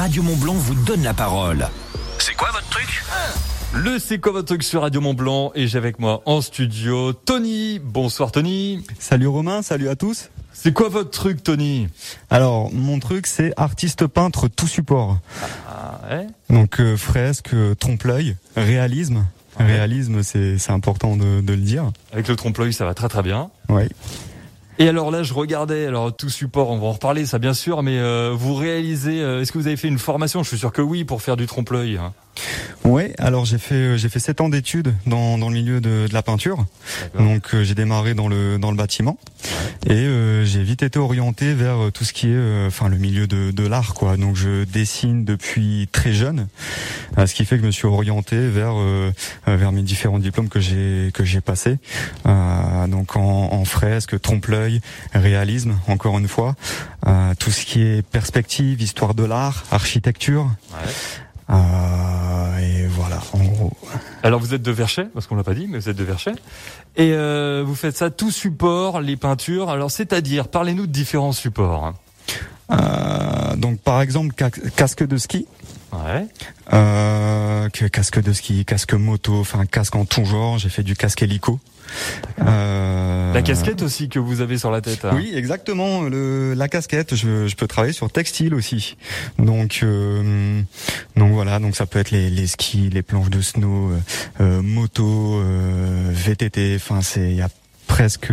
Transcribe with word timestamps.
Radio 0.00 0.22
Mont 0.22 0.36
Blanc 0.36 0.54
vous 0.54 0.74
donne 0.74 1.02
la 1.02 1.12
parole. 1.12 1.68
C'est 2.16 2.32
quoi 2.32 2.48
votre 2.52 2.70
truc? 2.70 3.04
Le 3.74 3.98
C'est 3.98 4.18
quoi 4.18 4.32
votre 4.32 4.46
truc 4.46 4.62
sur 4.62 4.80
Radio 4.80 5.02
Mont 5.02 5.12
Blanc 5.12 5.52
et 5.54 5.66
j'ai 5.68 5.76
avec 5.76 5.98
moi 5.98 6.22
en 6.24 6.40
studio 6.40 7.12
Tony. 7.12 7.78
Bonsoir 7.84 8.32
Tony. 8.32 8.82
Salut 8.98 9.26
Romain, 9.26 9.60
salut 9.60 9.90
à 9.90 9.96
tous. 9.96 10.30
C'est 10.54 10.72
quoi 10.72 10.88
votre 10.88 11.10
truc 11.10 11.42
Tony? 11.42 11.88
Alors 12.30 12.72
mon 12.72 12.98
truc 12.98 13.26
c'est 13.26 13.52
artiste 13.58 14.06
peintre 14.06 14.48
tout 14.48 14.66
support. 14.66 15.18
Ah 15.68 16.00
ouais 16.10 16.28
Donc 16.48 16.80
euh, 16.80 16.96
fresque, 16.96 17.52
euh, 17.52 17.74
trompe-l'œil, 17.74 18.36
réalisme. 18.56 19.26
Ouais. 19.58 19.66
Réalisme 19.66 20.22
c'est 20.22 20.56
c'est 20.56 20.72
important 20.72 21.16
de, 21.18 21.42
de 21.42 21.52
le 21.52 21.60
dire. 21.60 21.92
Avec 22.14 22.26
le 22.26 22.36
trompe-l'œil 22.36 22.72
ça 22.72 22.86
va 22.86 22.94
très 22.94 23.10
très 23.10 23.22
bien. 23.22 23.50
Ouais. 23.68 23.90
Et 24.80 24.88
alors 24.88 25.10
là 25.10 25.22
je 25.22 25.34
regardais, 25.34 25.84
alors 25.84 26.16
tout 26.16 26.30
support, 26.30 26.70
on 26.70 26.78
va 26.78 26.86
en 26.86 26.92
reparler 26.92 27.26
ça 27.26 27.38
bien 27.38 27.52
sûr, 27.52 27.82
mais 27.82 27.98
euh, 27.98 28.32
vous 28.34 28.54
réalisez, 28.54 29.20
euh, 29.20 29.42
est-ce 29.42 29.52
que 29.52 29.58
vous 29.58 29.66
avez 29.66 29.76
fait 29.76 29.88
une 29.88 29.98
formation? 29.98 30.42
Je 30.42 30.48
suis 30.48 30.58
sûr 30.58 30.72
que 30.72 30.80
oui 30.80 31.04
pour 31.04 31.20
faire 31.20 31.36
du 31.36 31.46
trompe-l'œil. 31.46 31.98
hein. 31.98 32.14
Ouais, 32.84 33.12
alors 33.18 33.44
j'ai 33.44 33.58
fait 33.58 33.74
euh, 33.74 33.96
j'ai 33.98 34.08
fait 34.08 34.20
sept 34.20 34.40
ans 34.40 34.48
d'études 34.48 34.94
dans, 35.06 35.36
dans 35.36 35.48
le 35.48 35.54
milieu 35.54 35.80
de, 35.80 36.06
de 36.08 36.14
la 36.14 36.22
peinture. 36.22 36.64
Donc 37.18 37.54
euh, 37.54 37.62
j'ai 37.62 37.74
démarré 37.74 38.14
dans 38.14 38.28
le 38.28 38.58
dans 38.58 38.70
le 38.70 38.76
bâtiment 38.76 39.18
et 39.86 39.92
euh, 39.92 40.44
j'ai 40.44 40.62
vite 40.62 40.82
été 40.82 40.98
orienté 40.98 41.52
vers 41.52 41.76
euh, 41.84 41.90
tout 41.90 42.04
ce 42.04 42.12
qui 42.12 42.28
est 42.28 42.34
euh, 42.34 42.68
enfin 42.68 42.88
le 42.88 42.96
milieu 42.96 43.26
de, 43.26 43.50
de 43.50 43.66
l'art 43.66 43.92
quoi. 43.94 44.16
Donc 44.16 44.36
je 44.36 44.64
dessine 44.64 45.24
depuis 45.24 45.88
très 45.92 46.12
jeune, 46.12 46.48
ce 47.18 47.34
qui 47.34 47.44
fait 47.44 47.56
que 47.56 47.62
je 47.62 47.66
me 47.66 47.72
suis 47.72 47.86
orienté 47.86 48.48
vers 48.48 48.74
vers 49.46 49.72
mes 49.72 49.82
différents 49.82 50.18
diplômes 50.18 50.48
que 50.48 50.60
j'ai 50.60 51.10
que 51.12 51.24
j'ai 51.24 51.42
passés. 51.42 51.78
Euh, 52.26 52.86
donc 52.86 53.16
en, 53.16 53.52
en 53.52 53.64
fresque, 53.64 54.20
trompe-l'œil, 54.20 54.80
réalisme 55.12 55.78
encore 55.86 56.18
une 56.18 56.28
fois, 56.28 56.56
Euh, 57.06 57.32
tout 57.38 57.50
ce 57.50 57.64
qui 57.64 57.80
est 57.80 58.02
perspective, 58.06 58.82
histoire 58.82 59.14
de 59.14 59.24
l'art, 59.24 59.64
architecture. 59.72 60.44
Ouais. 60.70 60.92
Euh, 61.48 61.89
voilà, 63.32 63.48
en 63.50 63.52
gros. 63.52 63.72
Alors 64.22 64.40
vous 64.40 64.54
êtes 64.54 64.62
de 64.62 64.70
Verchet, 64.70 65.06
parce 65.14 65.26
qu'on 65.26 65.36
l'a 65.36 65.42
pas 65.44 65.54
dit, 65.54 65.66
mais 65.68 65.78
vous 65.78 65.88
êtes 65.88 65.96
de 65.96 66.04
Verchet. 66.04 66.32
Et 66.96 67.12
euh, 67.12 67.62
vous 67.66 67.74
faites 67.74 67.96
ça 67.96 68.10
tout 68.10 68.30
support, 68.30 69.00
les 69.00 69.16
peintures. 69.16 69.70
Alors 69.70 69.90
c'est-à-dire, 69.90 70.48
parlez-nous 70.48 70.86
de 70.86 70.92
différents 70.92 71.32
supports. 71.32 71.84
hein. 71.84 71.94
Euh, 72.72 73.56
donc 73.56 73.80
par 73.80 74.00
exemple 74.00 74.32
ca- 74.38 74.50
casque 74.50 75.04
de 75.04 75.16
ski, 75.16 75.46
Ouais. 75.92 76.26
euh, 76.72 77.68
que- 77.70 77.86
casque 77.86 78.22
de 78.22 78.32
ski, 78.32 78.64
casque 78.64 78.94
moto, 78.94 79.40
enfin 79.40 79.66
casque 79.66 79.96
en 79.96 80.04
tout 80.04 80.24
genre. 80.24 80.58
J'ai 80.58 80.68
fait 80.68 80.84
du 80.84 80.94
casque 80.94 81.22
hélico. 81.22 81.58
Euh, 82.40 83.19
La 83.32 83.42
casquette 83.42 83.82
aussi 83.82 84.08
que 84.08 84.18
vous 84.18 84.40
avez 84.40 84.58
sur 84.58 84.70
la 84.70 84.80
tête. 84.80 85.04
hein. 85.04 85.12
Oui, 85.14 85.32
exactement. 85.34 86.02
Le, 86.02 86.54
la 86.54 86.68
casquette, 86.68 87.14
je, 87.14 87.46
je 87.46 87.56
peux 87.56 87.66
travailler 87.66 87.92
sur 87.92 88.10
textile 88.10 88.54
aussi. 88.54 88.96
Donc, 89.38 89.80
euh, 89.82 90.60
donc 91.16 91.32
voilà. 91.32 91.58
Donc 91.58 91.76
ça 91.76 91.86
peut 91.86 91.98
être 91.98 92.10
les, 92.10 92.30
les 92.30 92.46
skis, 92.46 92.90
les 92.90 93.02
planches 93.02 93.30
de 93.30 93.40
snow, 93.40 93.90
euh, 93.90 93.98
euh, 94.40 94.62
moto, 94.62 95.40
euh, 95.40 96.10
VTT. 96.12 96.74
Enfin, 96.76 97.00
c'est 97.02 97.30
il 97.30 97.36
y 97.36 97.42
a 97.42 97.48
presque 97.90 98.32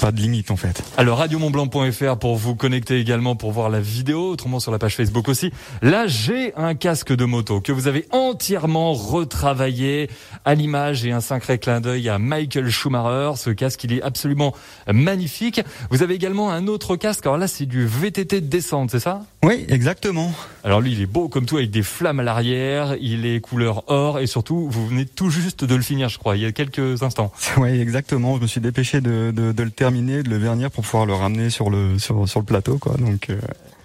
pas 0.00 0.10
de 0.10 0.20
limite 0.20 0.50
en 0.50 0.56
fait. 0.56 0.82
Alors 0.96 1.18
radiomontblanc.fr 1.18 2.16
pour 2.18 2.34
vous 2.34 2.56
connecter 2.56 2.98
également 2.98 3.36
pour 3.36 3.52
voir 3.52 3.70
la 3.70 3.80
vidéo, 3.80 4.30
autrement 4.30 4.58
sur 4.58 4.72
la 4.72 4.78
page 4.78 4.96
Facebook 4.96 5.28
aussi. 5.28 5.52
Là, 5.80 6.08
j'ai 6.08 6.52
un 6.56 6.74
casque 6.74 7.14
de 7.14 7.24
moto 7.24 7.60
que 7.60 7.70
vous 7.70 7.86
avez 7.86 8.06
entièrement 8.10 8.92
retravaillé 8.94 10.10
à 10.44 10.56
l'image 10.56 11.06
et 11.06 11.12
un 11.12 11.20
sacré 11.20 11.58
clin 11.58 11.80
d'œil 11.80 12.08
à 12.08 12.18
Michael 12.18 12.68
Schumacher. 12.68 13.36
Ce 13.36 13.50
casque, 13.50 13.84
il 13.84 13.92
est 13.92 14.02
absolument 14.02 14.52
magnifique. 14.92 15.60
Vous 15.90 16.02
avez 16.02 16.14
également 16.14 16.50
un 16.50 16.66
autre 16.66 16.96
casque. 16.96 17.26
Alors 17.26 17.38
là, 17.38 17.46
c'est 17.46 17.66
du 17.66 17.86
VTT 17.86 18.40
de 18.40 18.46
descente, 18.48 18.90
c'est 18.90 19.00
ça? 19.00 19.22
Oui, 19.46 19.64
exactement. 19.68 20.32
Alors 20.64 20.80
lui, 20.80 20.90
il 20.90 21.00
est 21.00 21.06
beau 21.06 21.28
comme 21.28 21.46
tout 21.46 21.58
avec 21.58 21.70
des 21.70 21.84
flammes 21.84 22.18
à 22.18 22.24
l'arrière. 22.24 22.96
Il 23.00 23.24
est 23.26 23.38
couleur 23.38 23.84
or 23.86 24.18
et 24.18 24.26
surtout, 24.26 24.68
vous 24.68 24.88
venez 24.88 25.06
tout 25.06 25.30
juste 25.30 25.64
de 25.64 25.72
le 25.72 25.82
finir, 25.82 26.08
je 26.08 26.18
crois, 26.18 26.36
il 26.36 26.42
y 26.42 26.46
a 26.46 26.50
quelques 26.50 27.04
instants. 27.04 27.32
Oui, 27.56 27.80
exactement. 27.80 28.34
Je 28.36 28.42
me 28.42 28.48
suis 28.48 28.60
dépêché 28.60 29.00
de, 29.00 29.32
de, 29.34 29.52
de 29.52 29.62
le 29.62 29.70
terminer, 29.70 30.24
de 30.24 30.30
le 30.30 30.36
vernir 30.36 30.72
pour 30.72 30.82
pouvoir 30.82 31.06
le 31.06 31.14
ramener 31.14 31.48
sur 31.48 31.70
le 31.70 31.96
sur, 32.00 32.28
sur 32.28 32.40
le 32.40 32.44
plateau, 32.44 32.78
quoi. 32.78 32.96
Donc 32.96 33.30
euh, 33.30 33.38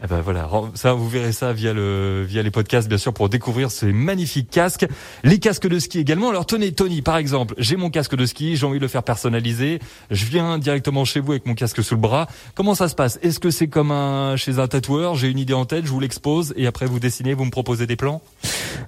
Eh 0.04 0.08
ben 0.08 0.22
voilà, 0.22 0.50
ça 0.74 0.94
vous 0.94 1.08
verrez 1.08 1.32
ça 1.32 1.54
via 1.54 1.74
le 1.74 2.26
via 2.28 2.42
les 2.42 2.50
podcasts 2.50 2.88
bien 2.88 2.98
sûr 2.98 3.14
pour 3.14 3.30
découvrir 3.30 3.70
ces 3.70 3.94
magnifiques 3.94 4.50
casques, 4.50 4.88
les 5.24 5.38
casques 5.38 5.68
de 5.68 5.78
ski 5.78 6.00
également. 6.00 6.30
Alors 6.32 6.48
tenez 6.48 6.72
Tony 6.72 7.04
par 7.04 7.18
exemple, 7.18 7.54
j'ai 7.60 7.76
mon 7.76 7.92
casque 7.92 8.16
de 8.16 8.26
ski, 8.26 8.56
j'ai 8.56 8.66
envie 8.66 8.80
de 8.80 8.84
le 8.84 8.88
faire 8.88 9.04
personnaliser, 9.04 9.80
je 10.10 10.26
viens 10.26 10.58
directement 10.58 11.06
chez 11.06 11.20
vous 11.20 11.34
avec 11.34 11.46
mon 11.46 11.54
casque 11.54 11.84
sous 11.84 11.94
le 11.94 12.02
bras. 12.02 12.28
Comment 12.56 12.74
ça 12.74 12.90
se 12.90 12.96
passe? 12.96 13.20
Est-ce 13.22 13.40
que 13.40 13.52
c'est 13.52 13.68
comme 13.68 13.92
un 13.92 14.38
chez 14.38 14.58
un 14.58 14.68
tatoueur, 14.68 15.14
j'ai 15.14 15.30
une 15.30 15.38
idée 15.38 15.54
en 15.54 15.66
tête, 15.66 15.86
je 15.86 15.92
vous 15.92 16.00
l'expose 16.00 16.54
et 16.58 16.66
après 16.66 16.88
vous 16.88 17.00
dessinez, 17.00 17.36
vous 17.36 17.46
me 17.46 17.52
proposez 17.52 17.86
des 17.86 17.96
plans? 17.96 18.24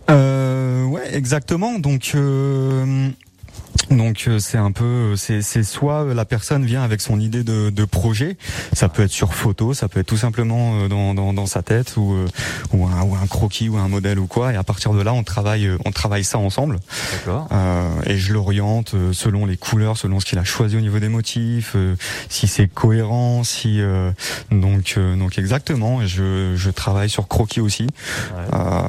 Euh, 0.09 0.84
ouais, 0.85 1.16
exactement. 1.16 1.78
Donc, 1.78 2.13
euh, 2.16 3.09
donc 3.89 4.25
euh, 4.27 4.39
c'est 4.39 4.57
un 4.57 4.71
peu, 4.71 5.16
c'est 5.16 5.41
c'est 5.41 5.63
soit 5.63 6.13
la 6.13 6.25
personne 6.25 6.66
vient 6.66 6.83
avec 6.83 7.01
son 7.01 7.19
idée 7.19 7.44
de, 7.44 7.69
de 7.69 7.85
projet, 7.85 8.38
ça 8.73 8.89
peut 8.89 9.03
être 9.03 9.11
sur 9.11 9.33
photo, 9.33 9.73
ça 9.73 9.88
peut 9.88 9.99
être 9.99 10.07
tout 10.07 10.17
simplement 10.17 10.75
euh, 10.75 10.88
dans, 10.88 11.13
dans, 11.13 11.33
dans 11.33 11.45
sa 11.45 11.61
tête 11.61 11.97
ou 11.97 12.13
euh, 12.13 12.27
ou 12.73 12.85
un, 12.88 13.01
ou 13.03 13.16
un 13.16 13.27
croquis 13.27 13.69
ou 13.69 13.77
un 13.77 13.88
modèle 13.88 14.19
ou 14.19 14.27
quoi. 14.27 14.53
Et 14.53 14.55
à 14.55 14.63
partir 14.63 14.94
de 14.94 15.01
là, 15.01 15.13
on 15.13 15.23
travaille, 15.23 15.67
euh, 15.67 15.77
on 15.85 15.91
travaille 15.91 16.23
ça 16.23 16.38
ensemble. 16.38 16.79
Euh, 17.51 17.89
et 18.05 18.17
je 18.17 18.33
l'oriente 18.33 18.94
euh, 18.94 19.13
selon 19.13 19.45
les 19.45 19.57
couleurs, 19.57 19.97
selon 19.97 20.19
ce 20.19 20.25
qu'il 20.25 20.39
a 20.39 20.44
choisi 20.44 20.77
au 20.77 20.81
niveau 20.81 21.00
des 21.00 21.09
motifs, 21.09 21.73
euh, 21.75 21.95
si 22.29 22.47
c'est 22.47 22.67
cohérent, 22.67 23.44
si 23.44 23.81
euh, 23.81 24.11
donc 24.51 24.95
euh, 24.97 25.15
donc 25.15 25.38
exactement. 25.38 26.01
Et 26.01 26.07
je 26.07 26.53
je 26.55 26.69
travaille 26.69 27.09
sur 27.09 27.27
croquis 27.27 27.61
aussi. 27.61 27.83
Ouais. 27.83 27.89
Euh, 28.53 28.81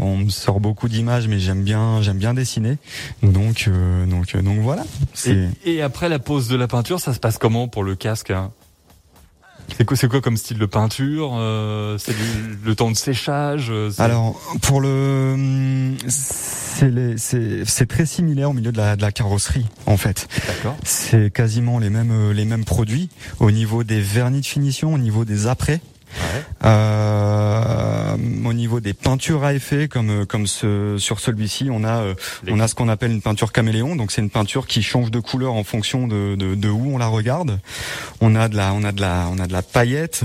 on 0.00 0.16
me 0.18 0.30
sort 0.30 0.60
beaucoup 0.60 0.88
d'images, 0.88 1.28
mais 1.28 1.38
j'aime 1.38 1.62
bien, 1.62 2.02
j'aime 2.02 2.18
bien 2.18 2.34
dessiner. 2.34 2.78
Donc, 3.22 3.66
euh, 3.68 4.06
donc, 4.06 4.34
euh, 4.34 4.37
donc 4.42 4.60
voilà. 4.60 4.84
Et, 5.26 5.48
et 5.64 5.82
après 5.82 6.08
la 6.08 6.18
pose 6.18 6.48
de 6.48 6.56
la 6.56 6.68
peinture, 6.68 7.00
ça 7.00 7.14
se 7.14 7.20
passe 7.20 7.38
comment 7.38 7.68
pour 7.68 7.84
le 7.84 7.94
casque 7.94 8.30
hein 8.30 8.50
c'est 9.76 9.84
quoi, 9.84 9.96
c'est 9.96 10.08
quoi 10.08 10.20
comme 10.20 10.36
style 10.36 10.58
de 10.58 10.66
peinture 10.66 11.32
euh, 11.34 11.98
C'est 11.98 12.14
le 12.64 12.74
temps 12.74 12.90
de 12.90 12.96
séchage 12.96 13.68
euh, 13.70 13.90
alors 13.98 14.40
pour 14.62 14.80
le, 14.80 15.94
c'est 16.08 17.86
très 17.86 18.06
similaire 18.06 18.50
au 18.50 18.52
milieu 18.52 18.72
de 18.72 18.78
la, 18.78 18.96
de 18.96 19.02
la 19.02 19.12
carrosserie 19.12 19.66
en 19.86 19.96
fait. 19.96 20.28
D'accord. 20.46 20.76
C'est 20.84 21.32
quasiment 21.32 21.78
les 21.78 21.90
mêmes 21.90 22.12
euh, 22.12 22.32
les 22.32 22.44
mêmes 22.44 22.64
produits 22.64 23.08
au 23.40 23.50
niveau 23.50 23.84
des 23.84 24.00
vernis 24.00 24.40
de 24.40 24.46
finition, 24.46 24.94
au 24.94 24.98
niveau 24.98 25.24
des 25.24 25.46
apprêts. 25.46 25.80
Euh, 26.64 28.16
au 28.44 28.52
niveau 28.52 28.80
des 28.80 28.94
peintures 28.94 29.44
à 29.44 29.54
effet, 29.54 29.88
comme 29.88 30.10
euh, 30.10 30.24
comme 30.24 30.46
ce, 30.46 30.96
sur 30.98 31.20
celui-ci, 31.20 31.68
on 31.70 31.84
a 31.84 32.00
euh, 32.00 32.14
on 32.48 32.60
a 32.60 32.68
ce 32.68 32.74
qu'on 32.74 32.88
appelle 32.88 33.12
une 33.12 33.22
peinture 33.22 33.52
caméléon. 33.52 33.96
Donc 33.96 34.10
c'est 34.10 34.20
une 34.22 34.30
peinture 34.30 34.66
qui 34.66 34.82
change 34.82 35.10
de 35.10 35.20
couleur 35.20 35.52
en 35.54 35.64
fonction 35.64 36.08
de, 36.08 36.34
de, 36.36 36.54
de 36.54 36.68
où 36.68 36.94
on 36.94 36.98
la 36.98 37.06
regarde. 37.06 37.60
On 38.20 38.34
a 38.34 38.48
de 38.48 38.56
la 38.56 38.72
on 38.72 38.84
a 38.84 38.92
de 38.92 39.00
la 39.00 39.28
on 39.30 39.38
a 39.38 39.46
de 39.46 39.52
la 39.52 39.62
paillette 39.62 40.24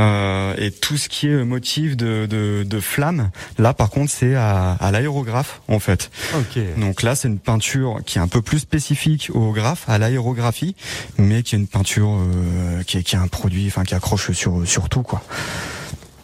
euh, 0.00 0.54
et 0.58 0.72
tout 0.72 0.96
ce 0.96 1.08
qui 1.08 1.28
est 1.28 1.44
motif 1.44 1.96
de 1.96 2.26
de, 2.26 2.64
de 2.64 2.80
flamme. 2.80 3.30
Là 3.58 3.74
par 3.74 3.90
contre 3.90 4.10
c'est 4.10 4.34
à, 4.34 4.72
à 4.72 4.90
l'aérographe 4.90 5.60
en 5.68 5.78
fait. 5.78 6.10
Ok. 6.34 6.58
Donc 6.78 7.02
là, 7.02 7.14
c'est 7.14 7.28
une 7.28 7.38
peinture 7.38 8.00
qui 8.04 8.18
est 8.18 8.20
un 8.20 8.28
peu 8.28 8.42
plus 8.42 8.58
spécifique 8.60 9.30
au 9.34 9.52
graphe, 9.52 9.84
à 9.88 9.98
l'aérographie, 9.98 10.74
mais 11.18 11.42
qui 11.42 11.54
est 11.54 11.58
une 11.58 11.66
peinture 11.68 12.10
euh, 12.10 12.82
qui, 12.84 12.98
est, 12.98 13.02
qui 13.02 13.14
est 13.14 13.18
un 13.18 13.28
produit, 13.28 13.66
enfin 13.68 13.84
qui 13.84 13.94
accroche 13.94 14.32
sur 14.32 14.66
sur 14.66 14.88
tout 14.88 15.02
quoi. 15.02 15.22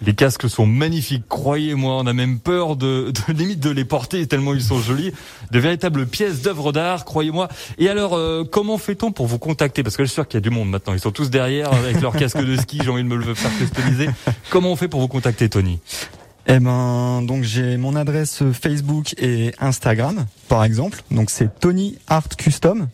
Les 0.05 0.15
casques 0.15 0.49
sont 0.49 0.67
magnifiques, 0.67 1.25
croyez-moi, 1.29 1.95
on 1.95 2.07
a 2.07 2.13
même 2.13 2.39
peur 2.39 2.77
de, 2.77 3.13
de 3.13 3.33
limite 3.33 3.61
de 3.61 3.71
les 3.71 3.85
porter 3.85 4.27
tellement 4.27 4.53
ils 4.53 4.63
sont 4.63 4.79
jolis, 4.79 5.13
de 5.51 5.59
véritables 5.59 6.07
pièces 6.07 6.43
d'œuvres 6.43 6.73
d'art, 6.73 7.05
croyez-moi. 7.05 7.49
Et 7.79 7.89
alors, 7.89 8.15
euh, 8.15 8.45
comment 8.45 8.79
fait-on 8.79 9.13
pour 9.13 9.27
vous 9.27 9.39
contacter? 9.39 9.83
Parce 9.83 9.97
que 9.97 10.05
je 10.05 10.09
suis 10.09 10.15
sûr 10.15 10.29
qu'il 10.29 10.39
y 10.39 10.43
a 10.43 10.43
du 10.43 10.51
monde 10.51 10.71
maintenant, 10.71 10.93
ils 10.93 11.01
sont 11.01 11.13
tous 11.13 11.31
derrière 11.31 11.73
avec 11.73 12.01
leur 12.01 12.13
casque 12.17 12.45
de 12.45 12.57
ski, 12.57 12.81
j'ai 12.83 12.91
envie 12.91 13.05
de 13.05 13.09
me 13.09 13.17
le 13.17 13.35
faire 13.35 13.57
customiser. 13.57 14.09
Comment 14.51 14.73
on 14.73 14.77
fait 14.77 14.89
pour 14.89 15.01
vous 15.01 15.09
contacter, 15.09 15.49
Tony? 15.49 15.81
Eh 16.49 16.61
ben, 16.61 17.23
donc 17.23 17.43
j'ai 17.43 17.77
mon 17.77 17.97
adresse 17.97 18.43
Facebook 18.53 19.15
et 19.19 19.53
Instagram, 19.59 20.27
par 20.49 20.63
exemple. 20.63 21.03
Donc 21.11 21.31
c'est 21.31 21.59
Tony 21.59 21.99
Art 22.07 22.29
Custom. 22.37 22.89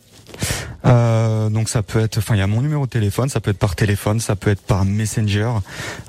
Euh, 0.85 1.49
donc 1.49 1.69
ça 1.69 1.83
peut 1.83 1.99
être, 1.99 2.17
enfin 2.17 2.35
il 2.35 2.39
y 2.39 2.41
a 2.41 2.47
mon 2.47 2.61
numéro 2.61 2.85
de 2.85 2.89
téléphone, 2.91 3.29
ça 3.29 3.39
peut 3.39 3.51
être 3.51 3.57
par 3.57 3.75
téléphone, 3.75 4.19
ça 4.19 4.35
peut 4.35 4.49
être 4.49 4.61
par 4.61 4.85
Messenger 4.85 5.49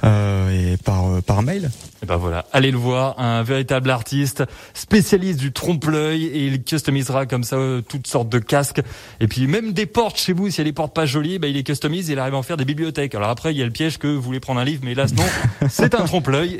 euh, 0.03 0.73
et 0.73 0.77
par 0.77 1.07
euh, 1.07 1.21
par 1.21 1.43
mail. 1.43 1.71
Et 2.03 2.07
ben 2.07 2.17
voilà, 2.17 2.45
allez 2.53 2.71
le 2.71 2.77
voir, 2.77 3.19
un 3.19 3.43
véritable 3.43 3.91
artiste, 3.91 4.45
spécialiste 4.75 5.39
du 5.39 5.53
trompe-l'œil 5.53 6.25
et 6.27 6.47
il 6.47 6.63
customisera 6.63 7.25
comme 7.27 7.45
ça 7.45 7.57
euh, 7.57 7.81
toutes 7.81 8.07
sortes 8.07 8.29
de 8.29 8.39
casques 8.39 8.83
et 9.21 9.29
puis 9.29 9.47
même 9.47 9.73
des 9.73 9.87
portes 9.87 10.19
chez 10.19 10.33
vous, 10.33 10.51
s'il 10.51 10.59
y 10.59 10.61
a 10.63 10.65
des 10.65 10.73
portes 10.73 10.95
pas 10.95 11.07
jolies, 11.07 11.39
ben 11.39 11.49
il 11.49 11.55
les 11.55 11.63
customise 11.63 12.11
et 12.11 12.15
il 12.15 12.19
arrive 12.19 12.35
à 12.35 12.39
en 12.39 12.43
faire 12.43 12.57
des 12.57 12.65
bibliothèques. 12.65 13.15
Alors 13.15 13.31
après, 13.31 13.55
il 13.55 13.59
y 13.59 13.63
a 13.63 13.65
le 13.65 13.71
piège 13.71 13.99
que 13.99 14.09
vous 14.09 14.21
voulez 14.21 14.41
prendre 14.41 14.61
un 14.61 14.65
livre 14.65 14.83
mais 14.85 14.93
hélas 14.93 15.15
non, 15.15 15.25
c'est 15.69 15.95
un 15.95 16.05
trompe-l'œil 16.05 16.53